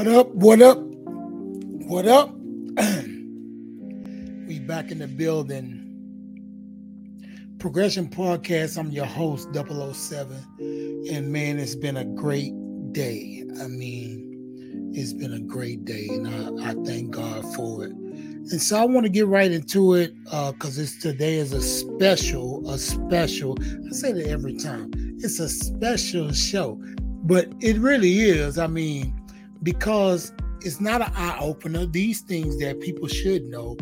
What 0.00 0.08
up? 0.08 0.28
What 0.30 0.62
up? 0.62 0.78
What 0.80 2.08
up? 2.08 2.30
we 4.48 4.58
back 4.60 4.90
in 4.90 4.98
the 4.98 5.06
building. 5.06 5.76
Progression 7.58 8.08
Podcast. 8.08 8.78
I'm 8.78 8.90
your 8.92 9.04
host, 9.04 9.50
007. 9.52 11.04
And 11.12 11.30
man, 11.30 11.58
it's 11.58 11.74
been 11.74 11.98
a 11.98 12.06
great 12.06 12.54
day. 12.94 13.44
I 13.60 13.66
mean, 13.66 14.90
it's 14.94 15.12
been 15.12 15.34
a 15.34 15.40
great 15.40 15.84
day, 15.84 16.08
and 16.08 16.26
I, 16.26 16.70
I 16.70 16.74
thank 16.82 17.10
God 17.10 17.54
for 17.54 17.84
it. 17.84 17.92
And 17.92 18.62
so 18.62 18.78
I 18.78 18.86
want 18.86 19.04
to 19.04 19.10
get 19.10 19.26
right 19.26 19.50
into 19.50 19.92
it 19.92 20.14
because 20.24 20.78
uh, 20.78 20.82
it's 20.82 20.96
today 20.96 21.34
is 21.34 21.52
a 21.52 21.60
special, 21.60 22.66
a 22.70 22.78
special. 22.78 23.58
I 23.60 23.90
say 23.90 24.12
that 24.12 24.28
every 24.28 24.54
time. 24.56 24.92
It's 25.18 25.40
a 25.40 25.48
special 25.50 26.32
show, 26.32 26.80
but 27.24 27.52
it 27.60 27.76
really 27.76 28.20
is. 28.20 28.56
I 28.56 28.66
mean, 28.66 29.19
because 29.62 30.32
it's 30.60 30.80
not 30.80 31.00
an 31.00 31.12
eye 31.14 31.38
opener. 31.40 31.86
These 31.86 32.20
things 32.20 32.58
that 32.58 32.80
people 32.80 33.08
should 33.08 33.44
know, 33.44 33.76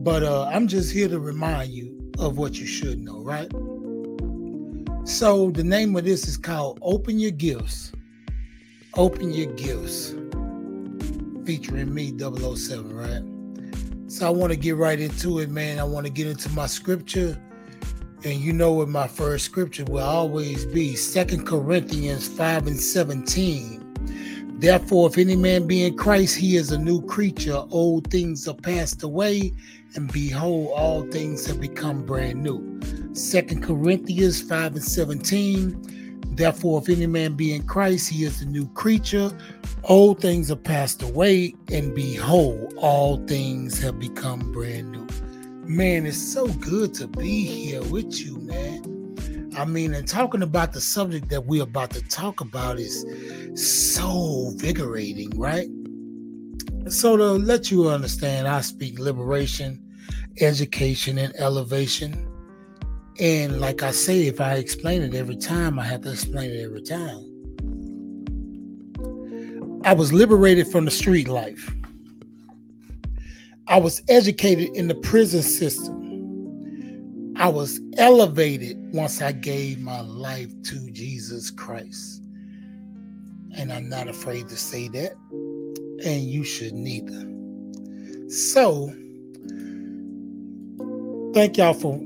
but 0.00 0.22
uh, 0.22 0.44
I'm 0.46 0.68
just 0.68 0.92
here 0.92 1.08
to 1.08 1.18
remind 1.18 1.72
you 1.72 2.12
of 2.18 2.38
what 2.38 2.58
you 2.58 2.66
should 2.66 3.00
know, 3.00 3.20
right? 3.22 3.50
So 5.04 5.50
the 5.50 5.64
name 5.64 5.96
of 5.96 6.04
this 6.04 6.28
is 6.28 6.36
called 6.36 6.78
"Open 6.82 7.18
Your 7.18 7.32
Gifts." 7.32 7.92
Open 8.94 9.32
Your 9.32 9.50
Gifts, 9.54 10.14
featuring 11.46 11.94
me, 11.94 12.12
007, 12.18 12.94
right? 12.94 13.22
So 14.10 14.26
I 14.26 14.30
want 14.30 14.52
to 14.52 14.58
get 14.58 14.76
right 14.76 15.00
into 15.00 15.38
it, 15.38 15.48
man. 15.48 15.78
I 15.78 15.84
want 15.84 16.04
to 16.04 16.12
get 16.12 16.26
into 16.26 16.50
my 16.50 16.66
scripture. 16.66 17.40
And 18.24 18.34
you 18.34 18.52
know 18.52 18.72
what 18.72 18.90
my 18.90 19.08
first 19.08 19.46
scripture 19.46 19.84
will 19.84 20.04
always 20.04 20.66
be 20.66 20.94
Second 20.94 21.46
Corinthians 21.46 22.28
5 22.28 22.66
and 22.66 22.78
17. 22.78 23.81
Therefore, 24.62 25.08
if 25.08 25.18
any 25.18 25.34
man 25.34 25.66
be 25.66 25.82
in 25.82 25.96
Christ, 25.96 26.36
he 26.36 26.54
is 26.54 26.70
a 26.70 26.78
new 26.78 27.04
creature. 27.06 27.64
Old 27.72 28.08
things 28.12 28.46
are 28.46 28.54
passed 28.54 29.02
away, 29.02 29.52
and 29.96 30.10
behold, 30.12 30.70
all 30.76 31.02
things 31.10 31.44
have 31.46 31.60
become 31.60 32.06
brand 32.06 32.44
new. 32.44 32.80
Second 33.12 33.64
Corinthians 33.64 34.40
5 34.40 34.74
and 34.74 34.84
17. 34.84 36.20
Therefore, 36.36 36.80
if 36.80 36.88
any 36.88 37.08
man 37.08 37.34
be 37.34 37.52
in 37.52 37.64
Christ, 37.64 38.08
he 38.08 38.22
is 38.22 38.40
a 38.40 38.46
new 38.46 38.68
creature. 38.68 39.36
Old 39.82 40.20
things 40.20 40.48
are 40.48 40.54
passed 40.54 41.02
away, 41.02 41.56
and 41.72 41.92
behold, 41.92 42.72
all 42.76 43.16
things 43.26 43.80
have 43.80 43.98
become 43.98 44.52
brand 44.52 44.92
new. 44.92 45.08
Man, 45.66 46.06
it's 46.06 46.16
so 46.16 46.46
good 46.46 46.94
to 46.94 47.08
be 47.08 47.44
here 47.44 47.82
with 47.82 48.24
you, 48.24 48.38
man. 48.38 49.01
I 49.56 49.64
mean, 49.64 49.92
and 49.94 50.08
talking 50.08 50.42
about 50.42 50.72
the 50.72 50.80
subject 50.80 51.28
that 51.28 51.44
we're 51.44 51.62
about 51.62 51.90
to 51.90 52.02
talk 52.08 52.40
about 52.40 52.78
is 52.78 53.04
so 53.54 54.52
vigorating, 54.56 55.30
right? 55.38 55.68
So, 56.88 57.16
to 57.16 57.32
let 57.32 57.70
you 57.70 57.88
understand, 57.88 58.48
I 58.48 58.60
speak 58.62 58.98
liberation, 58.98 59.80
education, 60.40 61.18
and 61.18 61.34
elevation. 61.36 62.28
And 63.20 63.60
like 63.60 63.82
I 63.82 63.90
say, 63.90 64.26
if 64.26 64.40
I 64.40 64.54
explain 64.54 65.02
it 65.02 65.14
every 65.14 65.36
time, 65.36 65.78
I 65.78 65.84
have 65.84 66.00
to 66.02 66.12
explain 66.12 66.50
it 66.50 66.64
every 66.64 66.82
time. 66.82 67.28
I 69.84 69.92
was 69.92 70.12
liberated 70.12 70.68
from 70.68 70.86
the 70.86 70.90
street 70.90 71.28
life. 71.28 71.74
I 73.66 73.78
was 73.78 74.02
educated 74.08 74.70
in 74.74 74.88
the 74.88 74.94
prison 74.94 75.42
system. 75.42 76.11
I 77.36 77.48
was 77.48 77.80
elevated 77.96 78.76
once 78.92 79.22
I 79.22 79.32
gave 79.32 79.80
my 79.80 80.00
life 80.00 80.50
to 80.64 80.90
Jesus 80.90 81.50
Christ. 81.50 82.22
And 83.56 83.72
I'm 83.72 83.88
not 83.88 84.08
afraid 84.08 84.48
to 84.48 84.56
say 84.56 84.88
that. 84.88 85.12
And 86.04 86.22
you 86.22 86.44
should 86.44 86.72
neither. 86.72 87.28
So, 88.28 88.88
thank 91.34 91.56
y'all 91.56 91.74
for 91.74 92.00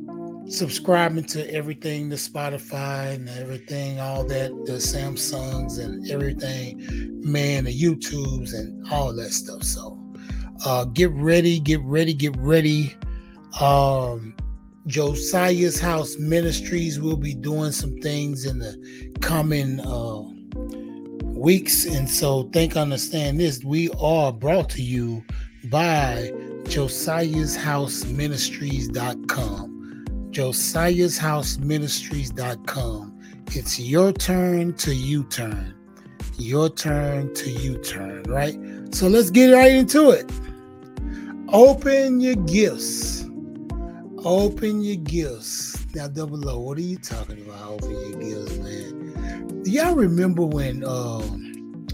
subscribing 0.48 1.24
to 1.24 1.52
everything 1.52 2.08
the 2.08 2.16
Spotify 2.16 3.14
and 3.14 3.28
everything, 3.28 4.00
all 4.00 4.24
that, 4.24 4.50
the 4.64 4.74
Samsungs 4.74 5.78
and 5.82 6.08
everything, 6.10 6.78
man, 7.22 7.64
the 7.64 7.80
YouTubes 7.80 8.54
and 8.54 8.86
all 8.92 9.12
that 9.14 9.30
stuff. 9.30 9.62
So, 9.64 9.98
uh, 10.64 10.84
get 10.84 11.10
ready, 11.10 11.58
get 11.58 11.80
ready, 11.82 12.14
get 12.14 12.36
ready. 12.36 12.94
Um, 13.60 14.34
Josiah's 14.86 15.80
House 15.80 16.16
Ministries 16.16 17.00
will 17.00 17.16
be 17.16 17.34
doing 17.34 17.72
some 17.72 17.98
things 17.98 18.46
in 18.46 18.60
the 18.60 19.12
coming 19.20 19.80
uh, 19.80 20.22
weeks. 21.36 21.86
And 21.86 22.08
so, 22.08 22.44
think, 22.52 22.76
understand 22.76 23.40
this 23.40 23.64
we 23.64 23.90
are 24.00 24.32
brought 24.32 24.70
to 24.70 24.82
you 24.82 25.24
by 25.64 26.30
Josiah's 26.68 27.56
House 27.56 28.04
Ministries.com. 28.04 29.72
Josiah's 30.30 31.18
House 31.18 31.58
Ministries.com. 31.58 33.12
It's 33.48 33.80
your 33.80 34.12
turn 34.12 34.74
to 34.74 34.94
U 34.94 35.24
turn. 35.24 35.74
Your 36.38 36.68
turn 36.68 37.34
to 37.34 37.50
U 37.50 37.76
turn, 37.78 38.22
right? 38.24 38.56
So, 38.94 39.08
let's 39.08 39.30
get 39.30 39.52
right 39.52 39.72
into 39.72 40.10
it. 40.10 40.30
Open 41.48 42.20
your 42.20 42.36
gifts 42.36 43.25
Open 44.26 44.82
your 44.82 44.96
gifts. 44.96 45.86
Now, 45.94 46.08
double 46.08 46.50
O, 46.50 46.58
what 46.58 46.78
are 46.78 46.80
you 46.80 46.98
talking 46.98 47.46
about? 47.46 47.74
Open 47.74 47.90
your 47.92 48.44
gifts, 48.44 48.58
man. 48.58 49.62
Y'all 49.64 49.94
remember 49.94 50.44
when 50.44 50.82
um 50.84 51.86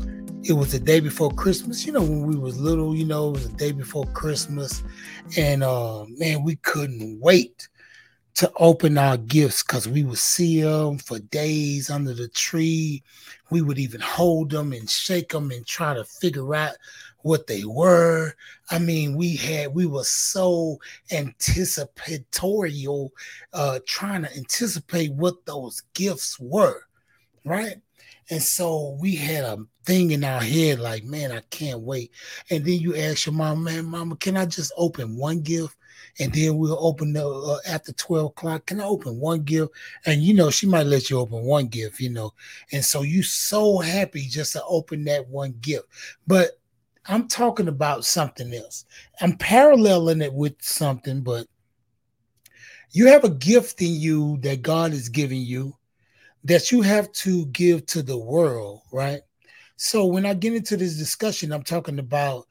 it 0.43 0.55
was 0.55 0.73
the 0.73 0.79
day 0.79 1.01
before 1.01 1.31
Christmas? 1.33 1.85
You 1.85 1.93
know, 1.93 2.01
when 2.01 2.23
we 2.27 2.35
was 2.35 2.59
little, 2.59 2.97
you 2.97 3.05
know, 3.05 3.29
it 3.29 3.33
was 3.33 3.51
the 3.51 3.57
day 3.59 3.73
before 3.73 4.07
Christmas. 4.15 4.83
And 5.37 5.63
uh 5.63 6.07
man, 6.09 6.43
we 6.43 6.57
couldn't 6.57 7.21
wait 7.21 7.69
to 8.37 8.51
open 8.57 8.97
our 8.97 9.19
gifts 9.19 9.63
because 9.63 9.87
we 9.87 10.03
would 10.03 10.17
see 10.17 10.63
them 10.63 10.97
for 10.97 11.19
days 11.19 11.91
under 11.91 12.15
the 12.15 12.29
tree. 12.29 13.03
We 13.51 13.61
would 13.61 13.79
even 13.79 14.01
hold 14.01 14.53
them 14.53 14.73
and 14.73 14.89
shake 14.89 15.29
them 15.29 15.51
and 15.51 15.67
try 15.67 15.93
to 15.93 16.05
figure 16.05 16.55
out 16.55 16.77
what 17.23 17.47
they 17.47 17.65
were. 17.65 18.35
I 18.71 18.79
mean, 18.79 19.17
we 19.17 19.37
had 19.37 19.75
we 19.75 19.87
were 19.87 20.05
so 20.05 20.79
anticipatorial, 21.11 23.11
uh, 23.53 23.81
trying 23.87 24.23
to 24.23 24.37
anticipate 24.37 25.13
what 25.13 25.45
those 25.47 25.83
gifts 25.95 26.39
were, 26.41 26.83
right? 27.45 27.77
And 28.31 28.43
so 28.43 28.97
we 29.01 29.17
had 29.17 29.45
a 29.45 29.59
thing 29.85 30.13
in 30.13 30.25
our 30.25 30.41
head 30.41 30.79
like, 30.79 31.05
man, 31.05 31.33
I 31.33 31.41
can't 31.51 31.81
wait. 31.81 32.13
And 32.51 32.65
then 32.65 32.79
you 32.79 32.97
ask 32.97 33.27
your 33.27 33.35
mom, 33.35 33.65
man, 33.65 33.85
mama, 33.85 34.17
can 34.17 34.37
I 34.37 34.47
just 34.47 34.73
open 34.77 35.17
one 35.17 35.41
gift? 35.41 35.77
And 36.19 36.33
then 36.33 36.57
we'll 36.57 36.79
open 36.79 37.13
the, 37.13 37.27
uh, 37.27 37.59
after 37.67 37.93
12 37.93 38.27
o'clock. 38.27 38.67
Can 38.67 38.81
I 38.81 38.85
open 38.85 39.19
one 39.19 39.43
gift? 39.43 39.73
And 40.07 40.23
you 40.23 40.35
know, 40.35 40.51
she 40.51 40.67
might 40.67 40.87
let 40.87 41.11
you 41.11 41.19
open 41.19 41.43
one 41.43 41.67
gift, 41.67 42.01
you 42.01 42.11
know. 42.11 42.33
And 42.71 42.85
so 42.85 43.03
you 43.03 43.23
so 43.23 43.79
happy 43.79 44.27
just 44.27 44.53
to 44.53 44.65
open 44.65 45.05
that 45.05 45.29
one 45.29 45.55
gift. 45.61 45.87
But 46.27 46.61
I'm 47.07 47.29
talking 47.29 47.69
about 47.69 48.05
something 48.05 48.53
else. 48.55 48.85
I'm 49.21 49.37
paralleling 49.37 50.23
it 50.23 50.33
with 50.33 50.55
something, 50.61 51.23
but 51.23 51.47
you 52.93 53.07
have 53.07 53.25
a 53.25 53.31
gift 53.31 53.81
in 53.83 53.95
you 53.95 54.39
that 54.43 54.63
God 54.63 54.93
is 54.93 55.09
giving 55.09 55.41
you 55.41 55.77
that 56.45 56.73
you 56.73 56.83
have 56.83 57.11
to 57.13 57.47
give 57.47 57.87
to 57.87 58.03
the 58.03 58.19
world, 58.19 58.83
right? 58.93 59.21
So 59.77 60.07
when 60.07 60.27
I 60.27 60.35
get 60.35 60.55
into 60.55 60.77
this 60.77 60.97
discussion, 60.97 61.53
I'm 61.53 61.63
talking 61.63 61.99
about 61.99 62.47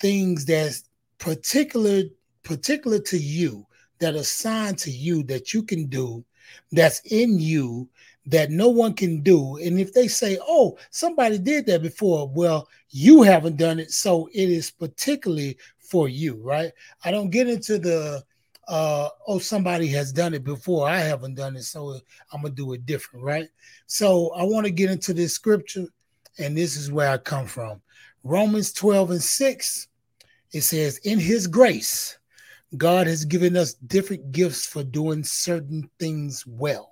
things 0.00 0.44
that's 0.44 0.84
particular 1.18 2.02
particular 2.42 2.98
to 2.98 3.16
you 3.16 3.64
that 4.00 4.14
are 4.14 4.18
assigned 4.18 4.78
to 4.78 4.90
you 4.90 5.22
that 5.24 5.54
you 5.54 5.62
can 5.62 5.86
do 5.86 6.24
that's 6.72 7.00
in 7.12 7.38
you 7.38 7.88
that 8.26 8.50
no 8.50 8.68
one 8.68 8.94
can 8.94 9.20
do. 9.20 9.56
And 9.56 9.80
if 9.80 9.92
they 9.92 10.08
say, 10.08 10.38
oh, 10.40 10.78
somebody 10.90 11.38
did 11.38 11.66
that 11.66 11.82
before, 11.82 12.28
well, 12.28 12.68
you 12.90 13.22
haven't 13.22 13.56
done 13.56 13.80
it. 13.80 13.90
So 13.90 14.28
it 14.32 14.48
is 14.48 14.70
particularly 14.70 15.58
for 15.78 16.08
you, 16.08 16.40
right? 16.42 16.72
I 17.04 17.10
don't 17.10 17.30
get 17.30 17.48
into 17.48 17.78
the, 17.78 18.22
uh, 18.68 19.08
oh, 19.26 19.38
somebody 19.38 19.88
has 19.88 20.12
done 20.12 20.34
it 20.34 20.44
before. 20.44 20.88
I 20.88 20.98
haven't 20.98 21.34
done 21.34 21.56
it. 21.56 21.64
So 21.64 21.98
I'm 22.32 22.42
going 22.42 22.54
to 22.54 22.62
do 22.62 22.72
it 22.74 22.86
different, 22.86 23.24
right? 23.24 23.48
So 23.86 24.30
I 24.30 24.44
want 24.44 24.66
to 24.66 24.72
get 24.72 24.90
into 24.90 25.12
this 25.12 25.34
scripture. 25.34 25.86
And 26.38 26.56
this 26.56 26.76
is 26.76 26.90
where 26.90 27.10
I 27.10 27.18
come 27.18 27.46
from. 27.46 27.82
Romans 28.24 28.72
12 28.72 29.10
and 29.10 29.22
6, 29.22 29.88
it 30.52 30.60
says, 30.62 30.98
In 30.98 31.18
his 31.18 31.46
grace, 31.46 32.18
God 32.76 33.06
has 33.06 33.24
given 33.24 33.56
us 33.56 33.74
different 33.74 34.32
gifts 34.32 34.64
for 34.64 34.82
doing 34.82 35.24
certain 35.24 35.90
things 35.98 36.46
well 36.46 36.91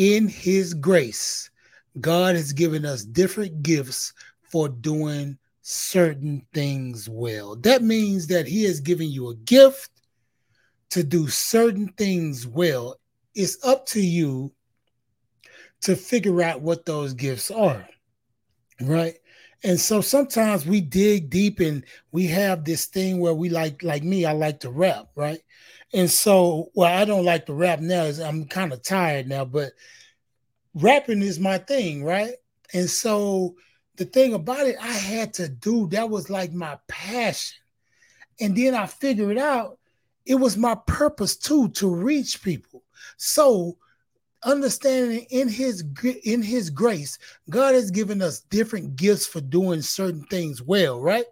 in 0.00 0.28
his 0.28 0.72
grace, 0.72 1.50
God 2.00 2.34
has 2.34 2.54
given 2.54 2.86
us 2.86 3.04
different 3.04 3.62
gifts 3.62 4.14
for 4.50 4.66
doing 4.66 5.36
certain 5.60 6.46
things 6.54 7.06
well. 7.06 7.54
That 7.56 7.82
means 7.82 8.26
that 8.28 8.46
he 8.46 8.64
has 8.64 8.80
given 8.80 9.10
you 9.10 9.28
a 9.28 9.34
gift 9.34 9.90
to 10.88 11.04
do 11.04 11.28
certain 11.28 11.88
things 11.98 12.46
well. 12.46 12.96
It's 13.34 13.62
up 13.62 13.84
to 13.88 14.00
you 14.00 14.50
to 15.82 15.94
figure 15.96 16.40
out 16.40 16.62
what 16.62 16.86
those 16.86 17.12
gifts 17.12 17.50
are, 17.50 17.86
right? 18.80 19.16
And 19.64 19.78
so 19.78 20.00
sometimes 20.00 20.64
we 20.64 20.80
dig 20.80 21.28
deep 21.28 21.60
and 21.60 21.84
we 22.10 22.26
have 22.28 22.64
this 22.64 22.86
thing 22.86 23.20
where 23.20 23.34
we 23.34 23.50
like, 23.50 23.82
like 23.82 24.02
me, 24.02 24.24
I 24.24 24.32
like 24.32 24.60
to 24.60 24.70
rap, 24.70 25.08
right? 25.14 25.42
And 25.92 26.10
so, 26.10 26.70
well, 26.74 26.94
I 26.94 27.04
don't 27.04 27.24
like 27.24 27.46
to 27.46 27.54
rap 27.54 27.80
now. 27.80 28.04
I'm 28.04 28.46
kind 28.46 28.72
of 28.72 28.82
tired 28.82 29.26
now, 29.26 29.44
but 29.44 29.72
rapping 30.74 31.22
is 31.22 31.40
my 31.40 31.58
thing, 31.58 32.04
right? 32.04 32.34
And 32.72 32.88
so 32.88 33.56
the 33.96 34.04
thing 34.04 34.34
about 34.34 34.66
it, 34.66 34.76
I 34.80 34.92
had 34.92 35.34
to 35.34 35.48
do 35.48 35.88
that 35.88 36.08
was 36.08 36.30
like 36.30 36.52
my 36.52 36.78
passion. 36.86 37.58
And 38.40 38.56
then 38.56 38.74
I 38.74 38.86
figured 38.86 39.38
out 39.38 39.78
it 40.24 40.36
was 40.36 40.56
my 40.56 40.76
purpose 40.86 41.36
too 41.36 41.70
to 41.70 41.88
reach 41.88 42.42
people. 42.42 42.84
So 43.16 43.76
understanding 44.42 45.26
in 45.30 45.48
his 45.48 45.84
in 46.24 46.42
his 46.42 46.70
grace 46.70 47.18
god 47.50 47.74
has 47.74 47.90
given 47.90 48.22
us 48.22 48.40
different 48.40 48.96
gifts 48.96 49.26
for 49.26 49.40
doing 49.40 49.82
certain 49.82 50.22
things 50.30 50.62
well 50.62 50.98
right 50.98 51.26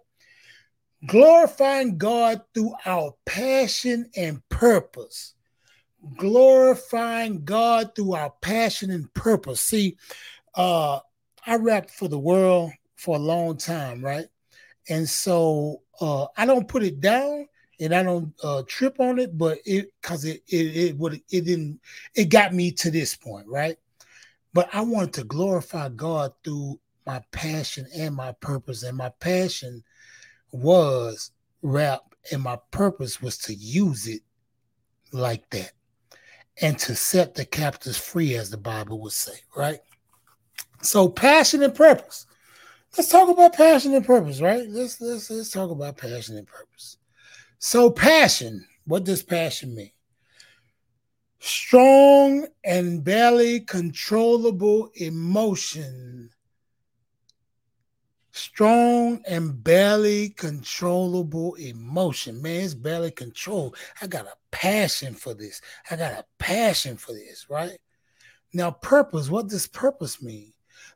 glorifying 1.07 1.97
god 1.97 2.41
through 2.53 2.73
our 2.85 3.13
passion 3.25 4.09
and 4.15 4.47
purpose. 4.49 5.33
Glorifying 6.17 7.43
god 7.45 7.95
through 7.95 8.13
our 8.13 8.33
passion 8.41 8.91
and 8.91 9.13
purpose. 9.13 9.61
See 9.61 9.97
uh 10.55 10.99
i 11.45 11.55
rapped 11.55 11.91
for 11.91 12.07
the 12.07 12.19
world 12.19 12.71
for 12.95 13.15
a 13.15 13.19
long 13.19 13.57
time 13.57 14.03
right? 14.03 14.27
And 14.89 15.07
so 15.07 15.81
uh 16.01 16.27
i 16.37 16.45
don't 16.45 16.67
put 16.67 16.83
it 16.83 16.99
down 16.99 17.47
and 17.79 17.95
I 17.95 18.03
don't 18.03 18.33
uh, 18.43 18.63
trip 18.67 18.99
on 18.99 19.19
it, 19.19 19.37
but 19.37 19.59
it 19.65 19.91
because 20.01 20.25
it 20.25 20.43
it 20.47 20.75
it 20.75 20.97
would 20.97 21.13
it 21.29 21.45
didn't 21.45 21.79
it 22.15 22.25
got 22.25 22.53
me 22.53 22.71
to 22.73 22.91
this 22.91 23.15
point, 23.15 23.47
right? 23.47 23.77
But 24.53 24.69
I 24.73 24.81
wanted 24.81 25.13
to 25.13 25.23
glorify 25.23 25.89
God 25.89 26.33
through 26.43 26.79
my 27.05 27.23
passion 27.31 27.87
and 27.95 28.15
my 28.15 28.33
purpose, 28.33 28.83
and 28.83 28.97
my 28.97 29.09
passion 29.19 29.83
was 30.51 31.31
rap, 31.61 32.15
and 32.31 32.41
my 32.41 32.57
purpose 32.71 33.21
was 33.21 33.37
to 33.39 33.53
use 33.53 34.07
it 34.07 34.21
like 35.11 35.49
that, 35.51 35.71
and 36.61 36.77
to 36.79 36.95
set 36.95 37.35
the 37.35 37.45
captives 37.45 37.97
free, 37.97 38.35
as 38.35 38.49
the 38.49 38.57
Bible 38.57 38.99
would 39.01 39.13
say, 39.13 39.39
right? 39.55 39.79
So 40.81 41.09
passion 41.09 41.63
and 41.63 41.75
purpose. 41.75 42.25
Let's 42.97 43.09
talk 43.09 43.29
about 43.29 43.53
passion 43.53 43.93
and 43.93 44.05
purpose, 44.05 44.41
right? 44.41 44.67
Let's 44.67 44.99
let's 44.99 45.29
let's 45.29 45.51
talk 45.51 45.69
about 45.69 45.97
passion 45.97 46.37
and 46.37 46.47
purpose. 46.47 46.97
So, 47.59 47.91
passion, 47.91 48.65
what 48.85 49.03
does 49.03 49.21
passion 49.21 49.75
mean? 49.75 49.91
Strong 51.39 52.47
and 52.63 53.03
barely 53.03 53.59
controllable 53.59 54.89
emotion. 54.95 56.29
Strong 58.31 58.98
and 59.27 59.63
barely 59.63 60.29
controllable 60.29 61.55
emotion. 61.55 62.41
Man, 62.41 62.61
it's 62.61 62.73
barely 62.73 63.11
controlled. 63.11 63.77
I 64.01 64.07
got 64.07 64.25
a 64.25 64.33
passion 64.51 65.13
for 65.13 65.33
this. 65.33 65.61
I 65.89 65.95
got 65.95 66.13
a 66.13 66.25
passion 66.37 66.97
for 66.97 67.13
this, 67.13 67.47
right? 67.49 67.77
Now, 68.53 68.71
purpose, 68.71 69.29
what 69.29 69.47
does 69.47 69.67
purpose 69.67 70.21
mean? 70.21 70.53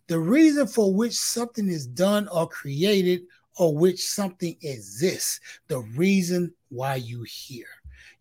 The 0.07 0.19
reason 0.19 0.68
for 0.68 0.94
which 0.94 1.13
something 1.13 1.68
is 1.68 1.88
done 1.88 2.27
or 2.30 2.48
created 2.48 3.24
or 3.57 3.75
which 3.75 4.04
something 4.04 4.56
exists, 4.62 5.39
the 5.68 5.80
reason 5.80 6.54
why 6.69 6.95
you're 6.95 7.25
here. 7.25 7.68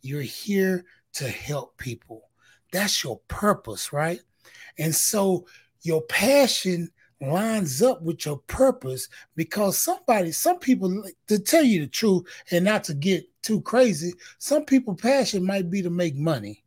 You're 0.02 0.22
here 0.22 0.84
to 1.14 1.28
help 1.28 1.76
people. 1.78 2.28
That's 2.72 3.02
your 3.02 3.20
purpose, 3.28 3.92
right? 3.92 4.20
And 4.78 4.94
so 4.94 5.46
your 5.82 6.02
passion 6.02 6.90
lines 7.22 7.82
up 7.82 8.02
with 8.02 8.26
your 8.26 8.38
purpose 8.48 9.08
because 9.36 9.78
somebody, 9.78 10.32
some 10.32 10.58
people, 10.58 11.04
to 11.28 11.38
tell 11.38 11.62
you 11.62 11.80
the 11.82 11.86
truth 11.86 12.24
and 12.50 12.64
not 12.64 12.84
to 12.84 12.94
get 12.94 13.24
too 13.42 13.60
crazy, 13.62 14.12
some 14.38 14.64
people 14.64 14.94
passion 14.94 15.46
might 15.46 15.70
be 15.70 15.82
to 15.82 15.90
make 15.90 16.16
money, 16.16 16.64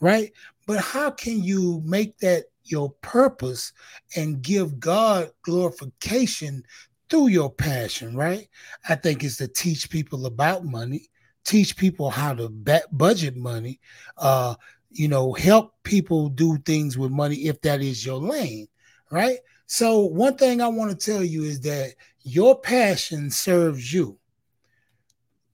right? 0.00 0.32
But 0.66 0.80
how 0.80 1.10
can 1.10 1.42
you 1.42 1.82
make 1.84 2.18
that 2.18 2.44
your 2.64 2.90
purpose 3.02 3.72
and 4.16 4.42
give 4.42 4.78
God 4.80 5.30
glorification 5.42 6.62
through 7.08 7.28
your 7.28 7.50
passion, 7.50 8.14
right? 8.14 8.48
I 8.88 8.94
think 8.94 9.24
it's 9.24 9.38
to 9.38 9.48
teach 9.48 9.88
people 9.88 10.26
about 10.26 10.64
money, 10.64 11.08
teach 11.44 11.76
people 11.76 12.10
how 12.10 12.34
to 12.34 12.48
budget 12.92 13.36
money, 13.36 13.80
uh, 14.18 14.54
you 14.90 15.08
know, 15.08 15.32
help 15.32 15.72
people 15.84 16.28
do 16.28 16.58
things 16.58 16.98
with 16.98 17.10
money 17.10 17.46
if 17.46 17.60
that 17.62 17.80
is 17.80 18.04
your 18.04 18.18
lane, 18.18 18.68
right? 19.10 19.38
So, 19.70 20.00
one 20.00 20.34
thing 20.34 20.62
I 20.62 20.68
want 20.68 20.90
to 20.90 20.96
tell 20.96 21.22
you 21.22 21.42
is 21.42 21.60
that 21.60 21.92
your 22.22 22.58
passion 22.58 23.30
serves 23.30 23.92
you. 23.92 24.18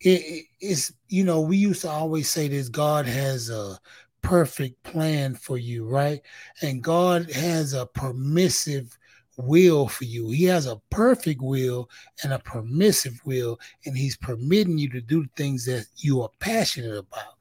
It's, 0.00 0.93
you 1.08 1.25
know, 1.25 1.40
we 1.40 1.56
used 1.56 1.81
to 1.81 1.90
always 1.90 2.31
say 2.31 2.46
this 2.46 2.69
God 2.69 3.06
has 3.06 3.50
a 3.50 3.76
perfect 4.22 4.81
plan 4.84 5.34
for 5.34 5.58
you, 5.58 5.88
right? 5.88 6.20
And 6.62 6.81
God 6.81 7.28
has 7.32 7.72
a 7.72 7.87
permissive 7.87 8.96
will 9.37 9.88
for 9.88 10.05
you. 10.05 10.31
He 10.31 10.44
has 10.44 10.69
a 10.69 10.81
perfect 10.90 11.43
will 11.43 11.90
and 12.22 12.32
a 12.32 12.38
permissive 12.38 13.20
will, 13.25 13.58
and 13.84 13.99
he's 13.99 14.16
permitting 14.16 14.78
you 14.78 14.88
to 14.90 15.00
do 15.00 15.26
things 15.34 15.64
that 15.66 15.87
you 15.96 16.22
are 16.22 16.31
passionate 16.38 16.96
about. 16.96 17.34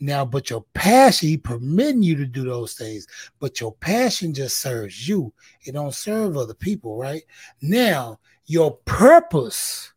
Now, 0.00 0.24
but 0.24 0.50
your 0.50 0.64
passion, 0.74 1.28
he 1.28 1.36
permitting 1.36 2.02
you 2.02 2.16
to 2.16 2.26
do 2.26 2.44
those 2.44 2.74
things, 2.74 3.06
but 3.38 3.60
your 3.60 3.72
passion 3.74 4.34
just 4.34 4.60
serves 4.60 5.08
you. 5.08 5.32
It 5.62 5.72
don't 5.72 5.94
serve 5.94 6.36
other 6.36 6.54
people, 6.54 6.96
right? 6.96 7.22
Now, 7.60 8.18
your 8.46 8.76
purpose 8.84 9.92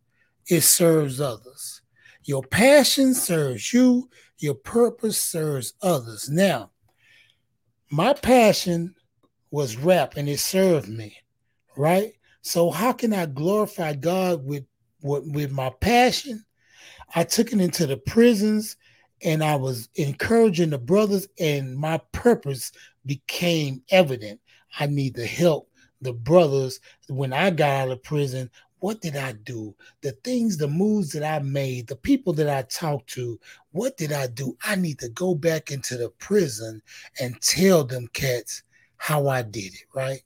it 0.48 0.62
serves 0.62 1.22
others. 1.22 1.82
Your 2.24 2.44
passion 2.44 3.14
serves 3.14 3.72
you, 3.74 4.10
your 4.40 4.56
purpose 4.56 5.22
serves 5.22 5.74
others. 5.82 6.30
Now, 6.30 6.72
my 7.92 8.14
passion 8.14 8.96
was 9.52 9.78
rap 9.78 10.16
and 10.18 10.28
it 10.28 10.40
served 10.40 10.90
me 10.90 11.18
right? 11.80 12.12
So 12.42 12.70
how 12.72 12.92
can 12.92 13.14
I 13.14 13.26
glorify 13.26 13.94
God 13.94 14.46
with 14.46 14.66
with, 15.02 15.24
with 15.34 15.52
my 15.52 15.72
passion? 15.80 16.46
I 17.16 17.24
took 17.24 17.54
it 17.54 17.62
into 17.62 17.88
the 17.88 17.98
prisons 17.98 18.76
and 19.24 19.44
I 19.44 19.56
was 19.56 19.90
encouraging 19.96 20.70
the 20.70 20.78
brothers, 20.78 21.28
and 21.40 21.76
my 21.76 22.00
purpose 22.12 22.72
became 23.06 23.82
evident. 23.90 24.40
I 24.80 24.86
need 24.88 25.16
to 25.16 25.26
help 25.26 25.70
the 26.02 26.14
brothers 26.14 26.80
when 27.08 27.34
I 27.34 27.50
got 27.50 27.70
out 27.70 27.92
of 27.92 28.04
prison. 28.04 28.50
What 28.80 29.02
did 29.02 29.18
I 29.18 29.34
do? 29.34 29.76
The 30.02 30.14
things, 30.24 30.56
the 30.56 30.68
moves 30.68 31.12
that 31.12 31.24
I 31.24 31.44
made, 31.44 31.88
the 31.88 31.98
people 31.98 32.32
that 32.34 32.50
I 32.50 32.62
talked 32.64 33.08
to, 33.12 33.38
what 33.72 33.98
did 33.98 34.14
I 34.14 34.28
do? 34.28 34.58
I 34.64 34.76
need 34.76 35.00
to 35.00 35.10
go 35.10 35.36
back 35.36 35.72
into 35.72 35.98
the 35.98 36.10
prison 36.12 36.82
and 37.20 37.42
tell 37.42 37.84
them 37.84 38.08
cats 38.14 38.64
how 38.96 39.28
I 39.28 39.42
did 39.42 39.74
it, 39.74 39.86
right? 39.94 40.22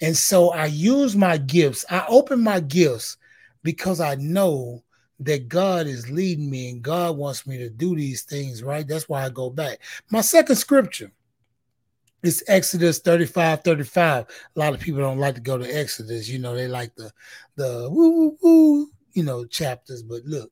And 0.00 0.16
so 0.16 0.50
I 0.50 0.66
use 0.66 1.14
my 1.14 1.36
gifts. 1.36 1.84
I 1.90 2.04
open 2.08 2.40
my 2.40 2.60
gifts 2.60 3.16
because 3.62 4.00
I 4.00 4.16
know 4.16 4.82
that 5.24 5.48
God 5.48 5.86
is 5.86 6.10
leading 6.10 6.50
me 6.50 6.70
and 6.70 6.82
God 6.82 7.16
wants 7.16 7.46
me 7.46 7.58
to 7.58 7.68
do 7.68 7.96
these 7.96 8.22
things, 8.22 8.62
right? 8.62 8.86
That's 8.86 9.08
why 9.08 9.24
I 9.24 9.28
go 9.28 9.50
back. 9.50 9.80
My 10.10 10.20
second 10.20 10.56
scripture 10.56 11.10
is 12.22 12.44
Exodus 12.48 13.00
35 13.00 13.62
35. 13.62 14.26
A 14.56 14.58
lot 14.58 14.74
of 14.74 14.80
people 14.80 15.00
don't 15.00 15.18
like 15.18 15.34
to 15.34 15.40
go 15.40 15.58
to 15.58 15.64
Exodus, 15.64 16.28
you 16.28 16.38
know, 16.38 16.54
they 16.54 16.68
like 16.68 16.94
the 16.94 17.12
the 17.56 17.88
woo 17.90 18.10
woo 18.10 18.38
woo, 18.42 18.90
you 19.12 19.22
know, 19.22 19.44
chapters. 19.44 20.02
But 20.02 20.24
look, 20.24 20.50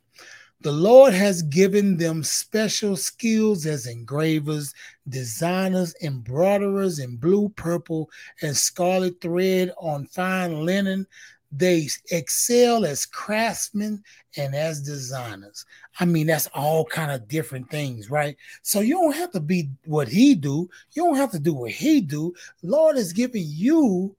the 0.62 0.72
Lord 0.72 1.12
has 1.12 1.42
given 1.42 1.96
them 1.96 2.22
special 2.22 2.94
skills 2.96 3.66
as 3.66 3.86
engravers, 3.86 4.72
designers, 5.08 5.94
embroiderers 6.02 7.00
in 7.00 7.16
blue, 7.16 7.48
purple, 7.50 8.08
and 8.42 8.56
scarlet 8.56 9.20
thread 9.20 9.72
on 9.78 10.06
fine 10.06 10.64
linen. 10.64 11.06
They 11.52 11.88
excel 12.10 12.86
as 12.86 13.04
craftsmen 13.04 14.02
and 14.36 14.54
as 14.54 14.80
designers. 14.80 15.66
I 16.00 16.06
mean, 16.06 16.26
that's 16.26 16.48
all 16.54 16.84
kind 16.86 17.12
of 17.12 17.28
different 17.28 17.70
things, 17.70 18.10
right? 18.10 18.36
So 18.62 18.80
you 18.80 18.94
don't 18.94 19.16
have 19.16 19.32
to 19.32 19.40
be 19.40 19.68
what 19.84 20.08
he 20.08 20.34
do. 20.34 20.70
You 20.92 21.04
don't 21.04 21.16
have 21.16 21.30
to 21.32 21.38
do 21.38 21.52
what 21.52 21.70
he 21.70 22.00
do. 22.00 22.34
Lord 22.62 22.96
is 22.96 23.12
giving 23.12 23.44
you 23.46 24.16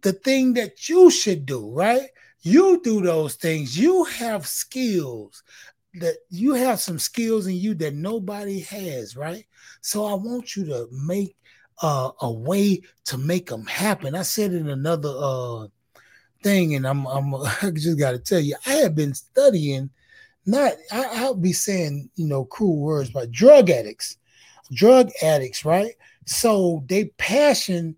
the 0.00 0.12
thing 0.12 0.54
that 0.54 0.88
you 0.88 1.10
should 1.10 1.46
do, 1.46 1.70
right? 1.70 2.08
You 2.42 2.80
do 2.82 3.00
those 3.00 3.36
things. 3.36 3.78
You 3.78 4.04
have 4.04 4.46
skills 4.46 5.44
that 5.94 6.16
you 6.30 6.54
have 6.54 6.80
some 6.80 6.98
skills 6.98 7.46
in 7.46 7.54
you 7.54 7.74
that 7.74 7.94
nobody 7.94 8.60
has, 8.60 9.16
right? 9.16 9.44
So 9.80 10.06
I 10.06 10.14
want 10.14 10.56
you 10.56 10.64
to 10.66 10.88
make 10.90 11.36
uh, 11.82 12.10
a 12.20 12.32
way 12.32 12.82
to 13.04 13.18
make 13.18 13.48
them 13.48 13.66
happen. 13.66 14.14
I 14.14 14.22
said 14.22 14.54
in 14.54 14.68
another 14.68 15.12
uh, 15.14 15.66
thing, 16.42 16.74
and 16.74 16.86
I'm, 16.86 17.06
I'm 17.06 17.34
I 17.62 17.70
just 17.74 17.98
got 17.98 18.12
to 18.12 18.18
tell 18.18 18.40
you, 18.40 18.56
I 18.66 18.74
have 18.74 18.94
been 18.94 19.14
studying. 19.14 19.90
Not 20.44 20.72
I, 20.90 21.04
I'll 21.22 21.34
be 21.34 21.52
saying 21.52 22.10
you 22.16 22.26
know 22.26 22.44
cruel 22.44 22.78
words, 22.78 23.10
but 23.10 23.30
drug 23.30 23.70
addicts, 23.70 24.16
drug 24.72 25.10
addicts, 25.22 25.64
right? 25.64 25.94
So 26.26 26.84
they 26.88 27.06
passion 27.18 27.96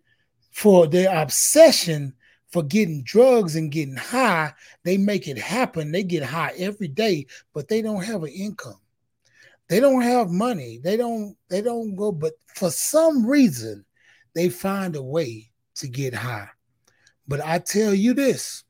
for 0.51 0.87
their 0.87 1.15
obsession 1.23 2.15
for 2.55 2.63
getting 2.63 3.03
drugs 3.03 3.57
and 3.57 3.73
getting 3.73 3.97
high. 3.97 4.53
They 4.85 4.97
make 4.97 5.27
it 5.27 5.39
happen. 5.39 5.91
They 5.91 6.05
get 6.05 6.23
high 6.23 6.53
every 6.57 6.87
day, 6.87 7.27
but 7.53 7.67
they 7.67 7.83
don't 7.83 8.05
have 8.05 8.23
an 8.23 8.31
income. 8.31 8.79
They 9.69 9.81
don't 9.81 10.03
have 10.03 10.31
money. 10.31 10.79
They 10.83 10.97
don't 10.97 11.37
they 11.49 11.61
don't 11.63 11.97
go 11.97 12.13
but 12.13 12.35
for 12.55 12.71
some 12.71 13.27
reason 13.27 13.85
they 14.35 14.49
find 14.49 14.95
a 14.95 15.03
way 15.03 15.51
to 15.77 15.89
get 15.89 16.15
high. 16.15 16.49
But 17.27 17.41
I 17.45 17.59
tell 17.59 17.95
you 17.95 18.15
this, 18.15 18.65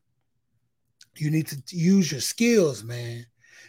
you 1.17 1.31
need 1.31 1.47
to 1.49 1.63
use 1.69 2.11
your 2.11 2.21
skills, 2.21 2.85
man. 2.85 3.27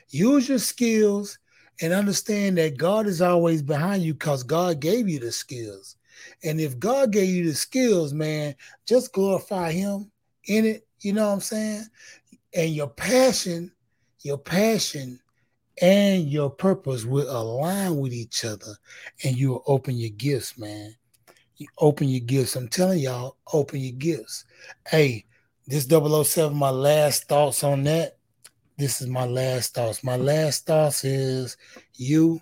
Use 0.09 0.47
your 0.47 0.59
skills 0.59 1.37
and 1.81 1.93
understand 1.93 2.57
that 2.57 2.77
God 2.77 3.07
is 3.07 3.21
always 3.21 3.61
behind 3.61 4.03
you 4.03 4.13
because 4.13 4.43
God 4.43 4.79
gave 4.79 5.09
you 5.09 5.19
the 5.19 5.31
skills. 5.31 5.97
And 6.43 6.59
if 6.61 6.79
God 6.79 7.11
gave 7.11 7.29
you 7.29 7.45
the 7.45 7.55
skills, 7.55 8.13
man, 8.13 8.55
just 8.87 9.13
glorify 9.13 9.71
Him 9.71 10.11
in 10.45 10.65
it. 10.65 10.87
You 11.01 11.13
know 11.13 11.27
what 11.27 11.33
I'm 11.33 11.41
saying? 11.41 11.85
And 12.53 12.71
your 12.71 12.87
passion, 12.87 13.71
your 14.21 14.37
passion 14.37 15.19
and 15.81 16.29
your 16.29 16.49
purpose 16.49 17.03
will 17.03 17.29
align 17.29 17.97
with 17.97 18.13
each 18.13 18.45
other 18.45 18.77
and 19.23 19.35
you 19.35 19.49
will 19.49 19.63
open 19.67 19.97
your 19.97 20.11
gifts, 20.11 20.57
man. 20.57 20.95
You 21.57 21.67
open 21.77 22.07
your 22.09 22.21
gifts. 22.21 22.55
I'm 22.55 22.67
telling 22.67 22.99
y'all, 22.99 23.37
open 23.53 23.79
your 23.79 23.93
gifts. 23.93 24.45
Hey, 24.87 25.25
this 25.67 25.85
007, 25.85 26.55
my 26.55 26.69
last 26.69 27.27
thoughts 27.27 27.63
on 27.63 27.83
that. 27.83 28.17
This 28.77 29.01
is 29.01 29.07
my 29.07 29.25
last 29.25 29.73
thoughts. 29.73 30.03
My 30.03 30.17
last 30.17 30.65
thoughts 30.65 31.05
is 31.05 31.55
you 31.93 32.41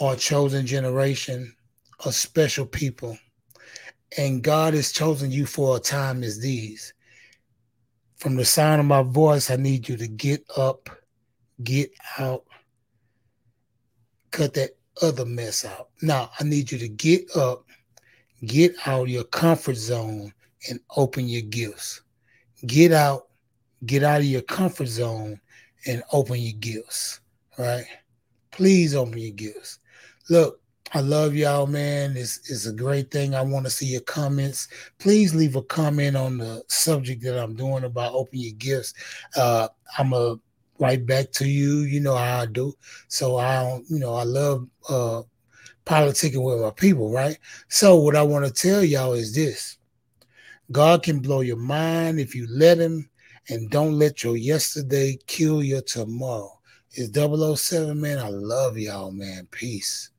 are 0.00 0.14
a 0.14 0.16
chosen 0.16 0.66
generation 0.66 1.54
of 2.04 2.14
special 2.14 2.64
people. 2.64 3.18
And 4.16 4.42
God 4.42 4.72
has 4.74 4.92
chosen 4.92 5.30
you 5.30 5.44
for 5.44 5.76
a 5.76 5.80
time 5.80 6.22
as 6.22 6.40
these. 6.40 6.94
From 8.16 8.36
the 8.36 8.44
sound 8.44 8.80
of 8.80 8.86
my 8.86 9.02
voice, 9.02 9.50
I 9.50 9.56
need 9.56 9.88
you 9.88 9.96
to 9.98 10.08
get 10.08 10.42
up, 10.56 10.88
get 11.62 11.90
out, 12.18 12.44
cut 14.30 14.54
that 14.54 14.70
other 15.02 15.24
mess 15.24 15.64
out. 15.64 15.88
Now, 16.02 16.30
I 16.38 16.44
need 16.44 16.70
you 16.70 16.78
to 16.78 16.88
get 16.88 17.24
up, 17.36 17.64
get 18.44 18.74
out 18.86 19.02
of 19.02 19.08
your 19.08 19.24
comfort 19.24 19.76
zone, 19.76 20.32
and 20.68 20.80
open 20.96 21.28
your 21.28 21.42
gifts. 21.42 22.02
Get 22.66 22.92
out, 22.92 23.28
get 23.84 24.02
out 24.02 24.20
of 24.20 24.26
your 24.26 24.42
comfort 24.42 24.88
zone, 24.88 25.40
and 25.86 26.02
open 26.12 26.40
your 26.40 26.56
gifts. 26.58 27.20
Right? 27.58 27.84
Please 28.50 28.94
open 28.94 29.18
your 29.18 29.32
gifts. 29.32 29.78
Look, 30.28 30.60
I 30.94 31.00
love 31.00 31.34
y'all, 31.34 31.66
man. 31.66 32.16
It's, 32.16 32.50
it's 32.50 32.66
a 32.66 32.72
great 32.72 33.10
thing. 33.10 33.34
I 33.34 33.42
want 33.42 33.66
to 33.66 33.70
see 33.70 33.86
your 33.86 34.02
comments. 34.02 34.68
Please 34.98 35.34
leave 35.34 35.56
a 35.56 35.62
comment 35.62 36.16
on 36.16 36.38
the 36.38 36.62
subject 36.68 37.22
that 37.24 37.42
I'm 37.42 37.54
doing 37.54 37.84
about 37.84 38.14
open 38.14 38.38
your 38.38 38.54
gifts. 38.54 38.94
Uh, 39.36 39.68
I'm 39.98 40.12
a 40.12 40.36
right 40.78 41.04
back 41.04 41.32
to 41.32 41.48
you. 41.48 41.80
You 41.80 42.00
know 42.00 42.16
how 42.16 42.40
I 42.40 42.46
do. 42.46 42.74
So 43.08 43.36
I 43.36 43.62
don't, 43.62 43.84
you 43.88 43.98
know, 43.98 44.14
I 44.14 44.24
love 44.24 44.66
uh 44.88 45.22
politicking 45.84 46.42
with 46.42 46.60
my 46.60 46.70
people, 46.70 47.10
right? 47.10 47.38
So 47.68 47.96
what 47.96 48.16
I 48.16 48.22
want 48.22 48.44
to 48.44 48.52
tell 48.52 48.84
y'all 48.84 49.12
is 49.12 49.34
this. 49.34 49.78
God 50.72 51.02
can 51.04 51.20
blow 51.20 51.40
your 51.40 51.56
mind 51.56 52.18
if 52.18 52.34
you 52.34 52.48
let 52.50 52.78
him 52.78 53.08
and 53.48 53.70
don't 53.70 53.98
let 53.98 54.24
your 54.24 54.36
yesterday 54.36 55.16
kill 55.26 55.62
your 55.62 55.82
tomorrow. 55.82 56.58
It's 56.90 57.16
007, 57.16 58.00
man. 58.00 58.18
I 58.18 58.28
love 58.30 58.76
y'all, 58.76 59.12
man. 59.12 59.46
Peace. 59.50 60.10